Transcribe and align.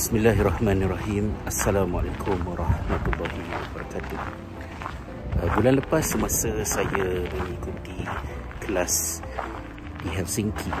Bismillahirrahmanirrahim. 0.00 1.28
Assalamualaikum 1.44 2.32
warahmatullahi 2.48 3.40
wabarakatuh. 3.52 4.20
Uh, 5.44 5.48
Bulan 5.52 5.76
lepas 5.76 6.00
semasa 6.00 6.48
saya 6.64 7.28
mengikuti 7.28 8.00
kelas 8.64 9.20
di 10.00 10.08
Helsinki 10.08 10.72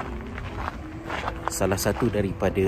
Salah 1.52 1.76
satu 1.76 2.08
daripada 2.08 2.64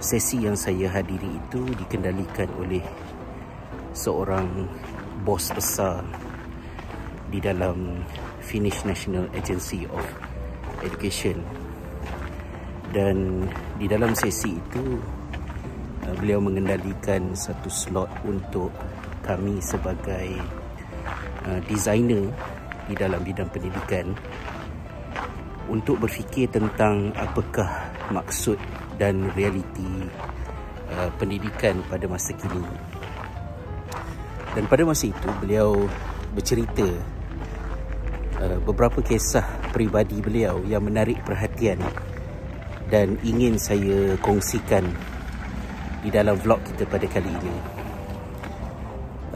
sesi 0.00 0.48
yang 0.48 0.56
saya 0.56 0.88
hadiri 0.88 1.28
itu 1.28 1.60
dikendalikan 1.76 2.48
oleh 2.56 2.80
seorang 3.92 4.64
bos 5.28 5.52
besar 5.52 6.08
di 7.28 7.36
dalam 7.44 8.00
Finnish 8.40 8.80
National 8.88 9.28
Agency 9.36 9.84
of 9.92 10.08
Education 10.80 11.65
dan 12.94 13.46
di 13.80 13.86
dalam 13.90 14.14
sesi 14.14 14.54
itu 14.54 14.84
uh, 16.06 16.14
beliau 16.18 16.38
mengendalikan 16.38 17.34
satu 17.34 17.66
slot 17.66 18.10
untuk 18.22 18.70
kami 19.26 19.58
sebagai 19.58 20.38
uh, 21.46 21.60
designer 21.66 22.30
di 22.86 22.94
dalam 22.94 23.18
bidang 23.26 23.50
pendidikan 23.50 24.14
untuk 25.66 25.98
berfikir 25.98 26.46
tentang 26.46 27.10
apakah 27.18 27.90
maksud 28.14 28.54
dan 29.02 29.26
realiti 29.34 30.06
uh, 30.94 31.10
pendidikan 31.18 31.82
pada 31.90 32.06
masa 32.06 32.30
kini. 32.38 32.62
Dan 34.54 34.64
pada 34.70 34.86
masa 34.86 35.10
itu 35.10 35.28
beliau 35.42 35.84
bercerita 36.32 36.88
beberapa 38.64 39.00
kisah 39.00 39.44
peribadi 39.72 40.20
beliau 40.20 40.60
yang 40.64 40.84
menarik 40.84 41.20
perhatian 41.24 41.80
dan 42.86 43.18
ingin 43.26 43.58
saya 43.58 44.14
kongsikan 44.22 44.86
di 46.06 46.08
dalam 46.14 46.38
vlog 46.38 46.62
kita 46.62 46.86
pada 46.86 47.06
kali 47.10 47.26
ini. 47.26 47.54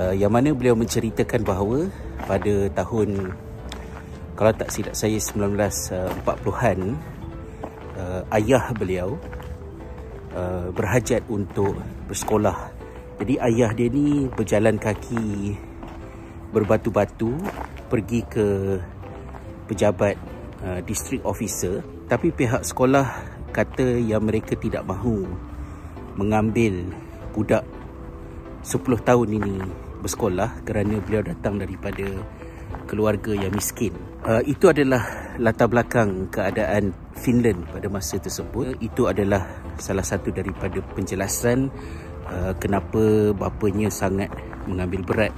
Uh, 0.01 0.15
yang 0.15 0.31
mana 0.31 0.55
beliau 0.55 0.79
menceritakan 0.79 1.43
bahawa 1.43 1.91
pada 2.25 2.71
tahun 2.73 3.35
kalau 4.39 4.53
tak 4.57 4.73
silap 4.73 4.95
saya 4.97 5.19
1940-an 5.21 6.79
uh, 7.99 8.23
ayah 8.41 8.65
beliau 8.73 9.19
uh, 10.33 10.73
berhajat 10.73 11.21
untuk 11.29 11.77
bersekolah. 12.09 12.73
Jadi 13.21 13.37
ayah 13.37 13.71
dia 13.77 13.93
ni 13.93 14.31
berjalan 14.33 14.81
kaki 14.81 15.53
berbatu-batu 16.57 17.37
pergi 17.93 18.25
ke 18.25 18.81
pejabat 19.69 20.17
uh, 20.65 20.81
district 20.89 21.27
officer 21.29 21.85
tapi 22.11 22.33
pihak 22.35 22.67
sekolah 22.67 23.07
kata 23.51 23.99
yang 23.99 24.25
mereka 24.25 24.55
tidak 24.57 24.87
mahu 24.87 25.27
mengambil 26.19 26.87
budak 27.35 27.63
10 28.63 28.83
tahun 29.07 29.29
ini 29.41 29.57
bersekolah 30.01 30.65
kerana 30.65 31.01
beliau 31.05 31.25
datang 31.25 31.61
daripada 31.61 32.07
keluarga 32.91 33.33
yang 33.35 33.55
miskin. 33.55 33.95
Uh, 34.27 34.43
itu 34.45 34.69
adalah 34.69 35.35
latar 35.39 35.71
belakang 35.71 36.29
keadaan 36.29 36.91
Finland 37.15 37.67
pada 37.71 37.87
masa 37.87 38.19
tersebut. 38.19 38.77
Itu 38.83 39.07
adalah 39.07 39.47
salah 39.79 40.05
satu 40.05 40.35
daripada 40.35 40.83
penjelasan 40.95 41.71
uh, 42.27 42.53
kenapa 42.59 43.33
bapanya 43.37 43.89
sangat 43.89 44.29
mengambil 44.67 45.03
berat 45.07 45.35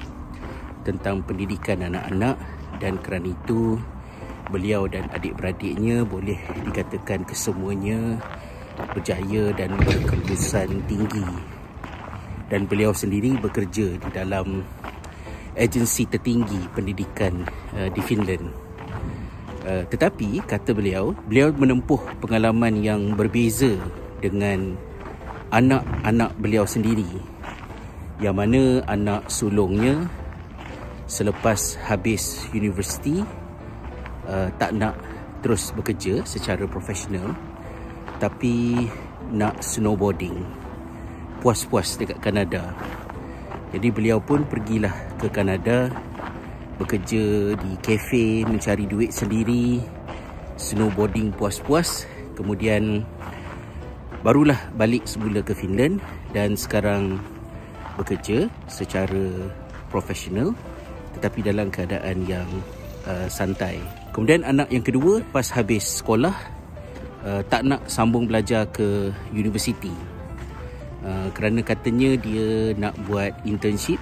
tentang 0.83 1.23
pendidikan 1.23 1.79
anak-anak 1.87 2.37
dan 2.83 2.99
kerana 2.99 3.31
itu 3.31 3.79
beliau 4.53 4.85
dan 4.85 5.09
adik-beradiknya 5.17 6.05
boleh 6.05 6.37
dikatakan 6.69 7.25
kesemuanya 7.25 8.21
berjaya 8.93 9.57
dan 9.57 9.73
berkelulusan 9.81 10.85
tinggi. 10.85 11.25
Dan 12.53 12.69
beliau 12.69 12.93
sendiri 12.93 13.41
bekerja 13.41 13.97
di 13.97 14.09
dalam 14.13 14.61
agensi 15.57 16.05
tertinggi 16.05 16.61
pendidikan 16.77 17.49
uh, 17.73 17.89
di 17.89 18.01
Finland. 18.05 18.45
Uh, 19.63 19.89
tetapi 19.89 20.45
kata 20.45 20.77
beliau 20.77 21.17
beliau 21.25 21.49
menempuh 21.55 22.01
pengalaman 22.21 22.85
yang 22.85 23.17
berbeza 23.17 23.73
dengan 24.21 24.77
anak-anak 25.49 26.37
beliau 26.37 26.69
sendiri. 26.69 27.09
Yang 28.21 28.37
mana 28.37 28.63
anak 28.85 29.33
sulungnya 29.33 30.09
selepas 31.09 31.77
habis 31.89 32.45
universiti 32.53 33.25
uh, 34.29 34.49
tak 34.59 34.75
nak 34.77 34.95
terus 35.43 35.75
bekerja 35.75 36.23
secara 36.23 36.67
profesional 36.71 37.35
tapi 38.23 38.87
nak 39.35 39.59
snowboarding. 39.65 40.47
Puas-puas 41.43 41.99
dekat 41.99 42.23
Kanada. 42.23 42.71
Jadi 43.75 43.89
beliau 43.91 44.23
pun 44.23 44.47
pergilah 44.47 44.95
ke 45.19 45.27
Kanada 45.27 45.91
bekerja 46.79 47.57
di 47.59 47.73
kafe 47.83 48.47
mencari 48.47 48.87
duit 48.87 49.11
sendiri 49.11 49.83
snowboarding 50.55 51.35
puas-puas. 51.35 52.07
Kemudian 52.39 53.03
barulah 54.23 54.59
balik 54.79 55.03
semula 55.11 55.43
ke 55.43 55.51
Finland 55.51 55.99
dan 56.31 56.55
sekarang 56.55 57.19
bekerja 57.99 58.47
secara 58.71 59.51
profesional 59.91 60.55
tetapi 61.19 61.45
dalam 61.45 61.69
keadaan 61.69 62.25
yang 62.25 62.49
uh, 63.07 63.27
santai 63.31 63.81
Kemudian 64.13 64.45
anak 64.45 64.69
yang 64.69 64.85
kedua 64.85 65.25
pas 65.33 65.49
habis 65.57 66.05
sekolah 66.05 66.37
uh, 67.25 67.41
tak 67.49 67.65
nak 67.65 67.89
sambung 67.89 68.29
belajar 68.29 68.69
ke 68.69 69.09
universiti. 69.33 69.93
Uh, 71.01 71.33
kerana 71.33 71.65
katanya 71.65 72.15
dia 72.21 72.77
nak 72.77 72.93
buat 73.09 73.33
internship 73.49 73.99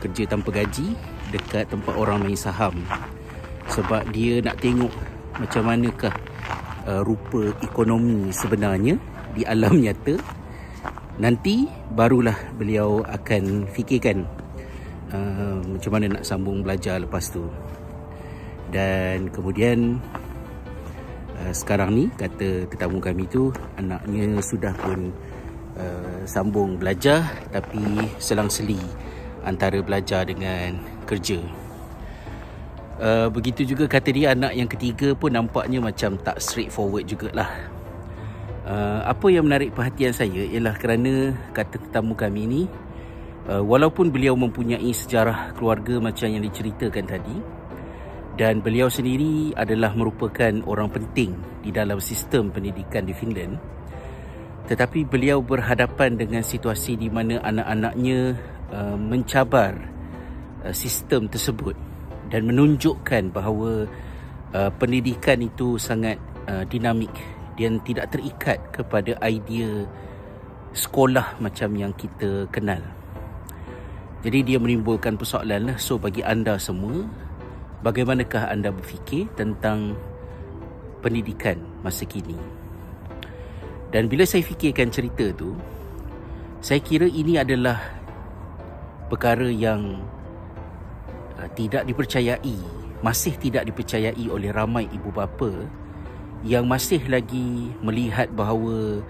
kerja 0.00 0.30
tanpa 0.30 0.62
gaji 0.62 0.94
dekat 1.34 1.66
tempat 1.66 1.90
orang 1.98 2.22
main 2.22 2.38
saham. 2.38 2.72
Sebab 3.66 4.14
dia 4.14 4.38
nak 4.46 4.62
tengok 4.62 4.94
macam 5.42 5.62
manakah 5.66 6.14
uh, 6.86 7.02
rupa 7.02 7.50
ekonomi 7.66 8.30
sebenarnya 8.30 8.94
di 9.34 9.42
alam 9.42 9.74
nyata. 9.82 10.14
Nanti 11.18 11.66
barulah 11.90 12.38
beliau 12.54 13.02
akan 13.02 13.66
fikirkan 13.74 14.22
uh, 15.10 15.58
macam 15.66 15.90
mana 15.98 16.16
nak 16.16 16.24
sambung 16.24 16.62
belajar 16.62 17.02
lepas 17.02 17.26
tu 17.28 17.44
dan 18.70 19.28
kemudian 19.34 19.98
uh, 21.36 21.52
sekarang 21.52 21.94
ni 21.94 22.04
kata 22.14 22.66
tetamu 22.70 23.02
kami 23.02 23.26
tu 23.26 23.50
anaknya 23.76 24.38
sudah 24.38 24.74
pun 24.78 25.10
uh, 25.76 26.22
sambung 26.24 26.78
belajar 26.78 27.26
tapi 27.50 27.82
selang-seli 28.22 28.78
antara 29.44 29.80
belajar 29.80 30.24
dengan 30.28 30.78
kerja. 31.04 31.40
Uh, 33.00 33.32
begitu 33.32 33.64
juga 33.64 33.88
kata 33.88 34.12
dia 34.12 34.36
anak 34.36 34.52
yang 34.52 34.68
ketiga 34.68 35.16
pun 35.16 35.32
nampaknya 35.32 35.80
macam 35.80 36.20
tak 36.20 36.36
straightforward 36.36 37.08
jugalah. 37.08 37.48
Uh, 38.68 39.00
apa 39.08 39.26
yang 39.32 39.48
menarik 39.48 39.72
perhatian 39.72 40.12
saya 40.12 40.44
ialah 40.46 40.76
kerana 40.76 41.32
kata 41.56 41.80
tetamu 41.80 42.12
kami 42.12 42.44
ni 42.44 42.62
uh, 43.48 43.64
walaupun 43.64 44.12
beliau 44.12 44.36
mempunyai 44.36 44.92
sejarah 44.92 45.56
keluarga 45.56 45.96
macam 45.96 46.28
yang 46.28 46.44
diceritakan 46.44 47.08
tadi 47.08 47.36
dan 48.40 48.64
beliau 48.64 48.88
sendiri 48.88 49.52
adalah 49.52 49.92
merupakan 49.92 50.64
orang 50.64 50.88
penting 50.88 51.36
di 51.60 51.68
dalam 51.68 52.00
sistem 52.00 52.48
pendidikan 52.48 53.04
di 53.04 53.12
Finland 53.12 53.60
tetapi 54.70 55.02
beliau 55.02 55.42
berhadapan 55.42 56.14
dengan 56.14 56.46
situasi 56.46 56.94
di 56.94 57.10
mana 57.10 57.42
anak-anaknya 57.42 58.38
uh, 58.70 58.94
mencabar 58.94 59.74
uh, 60.62 60.70
sistem 60.70 61.26
tersebut 61.26 61.74
dan 62.30 62.46
menunjukkan 62.46 63.34
bahawa 63.34 63.90
uh, 64.54 64.70
pendidikan 64.78 65.42
itu 65.42 65.74
sangat 65.74 66.22
uh, 66.46 66.62
dinamik 66.70 67.10
dan 67.58 67.82
tidak 67.82 68.14
terikat 68.14 68.62
kepada 68.70 69.18
idea 69.26 69.84
sekolah 70.70 71.42
macam 71.42 71.74
yang 71.74 71.90
kita 71.98 72.46
kenal. 72.54 72.78
Jadi 74.22 74.54
dia 74.54 74.58
menimbulkan 74.62 75.18
persoalan 75.18 75.74
lah. 75.74 75.76
So 75.82 75.98
bagi 75.98 76.22
anda 76.22 76.54
semua 76.62 77.10
bagaimanakah 77.80 78.48
anda 78.48 78.68
berfikir 78.72 79.28
tentang 79.36 79.96
pendidikan 81.00 81.60
masa 81.80 82.04
kini? 82.04 82.36
Dan 83.90 84.06
bila 84.06 84.22
saya 84.22 84.46
fikirkan 84.46 84.92
cerita 84.94 85.34
tu, 85.34 85.58
saya 86.62 86.78
kira 86.78 87.10
ini 87.10 87.40
adalah 87.40 87.80
perkara 89.10 89.50
yang 89.50 89.98
uh, 91.40 91.48
tidak 91.58 91.82
dipercayai, 91.88 92.56
masih 93.02 93.34
tidak 93.40 93.66
dipercayai 93.66 94.24
oleh 94.30 94.54
ramai 94.54 94.86
ibu 94.92 95.10
bapa 95.10 95.50
yang 96.46 96.64
masih 96.64 97.02
lagi 97.10 97.68
melihat 97.84 98.30
bahawa 98.32 99.02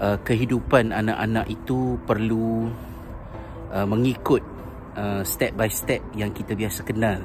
uh, 0.00 0.18
kehidupan 0.24 0.90
anak-anak 0.90 1.46
itu 1.46 2.00
perlu 2.02 2.72
uh, 3.70 3.86
mengikut 3.86 4.42
uh, 4.98 5.22
step 5.22 5.54
by 5.54 5.70
step 5.70 6.02
yang 6.18 6.34
kita 6.34 6.56
biasa 6.56 6.82
kenal 6.82 7.22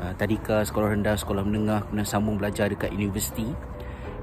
uh, 0.00 0.12
tadika 0.16 0.64
sekolah 0.64 0.94
rendah 0.94 1.14
sekolah 1.18 1.42
menengah 1.44 1.86
kemudian 1.86 2.08
sambung 2.08 2.36
belajar 2.40 2.70
dekat 2.70 2.90
universiti. 2.94 3.46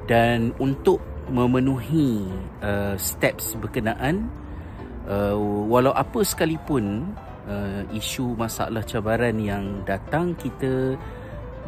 Dan 0.10 0.52
untuk 0.60 1.00
memenuhi 1.32 2.28
uh, 2.60 2.98
steps 3.00 3.56
berkenaan 3.56 4.28
uh, 5.08 5.38
walau 5.70 5.94
apa 5.96 6.26
sekalipun 6.26 7.16
uh, 7.48 7.82
isu 7.96 8.36
masalah 8.36 8.84
cabaran 8.84 9.38
yang 9.40 9.86
datang 9.88 10.36
kita 10.36 10.98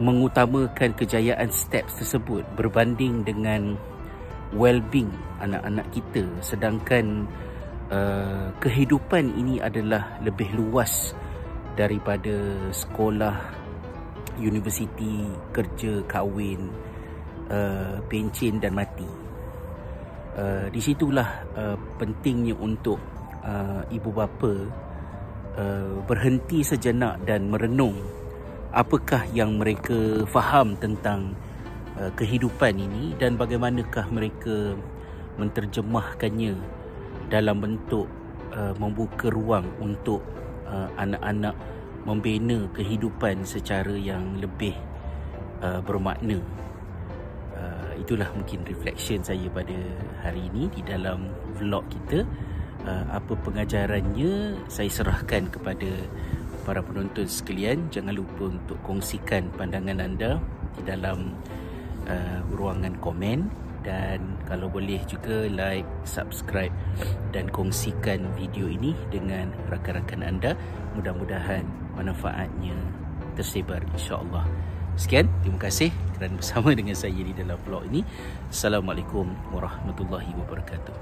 mengutamakan 0.02 0.92
kejayaan 0.98 1.54
steps 1.54 2.02
tersebut 2.02 2.42
berbanding 2.58 3.22
dengan 3.22 3.78
well-being 4.58 5.14
anak-anak 5.42 5.86
kita. 5.94 6.26
Sedangkan 6.42 7.30
uh, 7.94 8.50
kehidupan 8.58 9.38
ini 9.38 9.62
adalah 9.62 10.18
lebih 10.26 10.50
luas 10.58 11.14
daripada 11.78 12.34
sekolah 12.74 13.63
universiti 14.40 15.30
kerja 15.54 16.06
kahwin 16.10 16.70
uh, 17.50 17.98
pencen 18.08 18.62
dan 18.62 18.74
mati. 18.74 19.08
Uh, 20.34 20.66
di 20.74 20.82
situlah 20.82 21.46
uh, 21.54 21.78
pentingnya 22.02 22.58
untuk 22.58 22.98
uh, 23.46 23.86
ibu 23.94 24.10
bapa 24.10 24.54
uh, 25.58 26.02
berhenti 26.10 26.66
sejenak 26.66 27.22
dan 27.22 27.54
merenung 27.54 27.94
apakah 28.74 29.30
yang 29.38 29.62
mereka 29.62 30.26
faham 30.26 30.74
tentang 30.82 31.38
uh, 32.02 32.10
kehidupan 32.18 32.82
ini 32.82 33.14
dan 33.22 33.38
bagaimanakah 33.38 34.10
mereka 34.10 34.74
menterjemahkannya 35.38 36.58
dalam 37.30 37.62
bentuk 37.62 38.10
uh, 38.54 38.74
membuka 38.82 39.30
ruang 39.30 39.70
untuk 39.78 40.26
uh, 40.66 40.90
anak-anak 40.98 41.54
membina 42.04 42.68
kehidupan 42.76 43.48
secara 43.48 43.96
yang 43.96 44.40
lebih 44.40 44.76
uh, 45.64 45.80
bermakna. 45.80 46.40
Uh, 47.54 47.92
itulah 47.96 48.28
mungkin 48.36 48.68
reflection 48.68 49.24
saya 49.24 49.48
pada 49.52 49.76
hari 50.20 50.44
ini 50.52 50.68
di 50.72 50.82
dalam 50.84 51.32
vlog 51.56 51.88
kita. 51.88 52.28
Uh, 52.84 53.06
apa 53.16 53.40
pengajarannya 53.48 54.60
saya 54.68 54.92
serahkan 54.92 55.48
kepada 55.48 55.88
para 56.68 56.84
penonton 56.84 57.28
sekalian 57.28 57.88
jangan 57.92 58.16
lupa 58.16 58.52
untuk 58.52 58.76
kongsikan 58.84 59.48
pandangan 59.56 60.04
anda 60.04 60.40
di 60.76 60.82
dalam 60.84 61.32
uh, 62.08 62.40
ruangan 62.52 63.00
komen 63.00 63.48
dan 63.84 64.40
kalau 64.48 64.72
boleh 64.72 65.00
juga 65.08 65.48
like, 65.52 65.88
subscribe 66.08 66.72
dan 67.36 67.52
kongsikan 67.52 68.24
video 68.40 68.72
ini 68.72 68.96
dengan 69.12 69.52
rakan-rakan 69.68 70.24
anda 70.24 70.52
mudah-mudahan 70.96 71.83
manfaatnya 71.96 72.76
tersebar 73.34 73.82
insya-Allah. 73.94 74.46
Sekian, 74.94 75.26
terima 75.42 75.58
kasih 75.58 75.90
kerana 76.14 76.38
bersama 76.38 76.70
dengan 76.78 76.94
saya 76.94 77.18
di 77.18 77.34
dalam 77.34 77.58
vlog 77.66 77.90
ini. 77.90 78.06
Assalamualaikum 78.54 79.26
warahmatullahi 79.50 80.30
wabarakatuh. 80.38 80.94